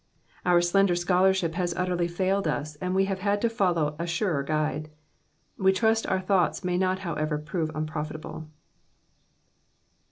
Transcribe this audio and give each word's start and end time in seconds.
Our 0.47 0.61
slender 0.61 0.95
scholarship 0.95 1.53
fias 1.53 1.75
utterly 1.77 2.07
failed 2.07 2.47
us 2.47 2.75
and 2.77 2.95
we 2.95 3.05
have 3.05 3.19
had 3.19 3.39
to 3.43 3.51
follow 3.51 3.95
a 3.99 4.07
surer 4.07 4.41
Guide. 4.41 4.89
We 5.59 5.71
trust 5.71 6.07
our 6.07 6.19
thoughts 6.19 6.63
may 6.63 6.75
not 6.79 6.97
however 7.05 7.37
prove 7.37 7.69
un 7.75 7.85
profitable. 7.85 8.47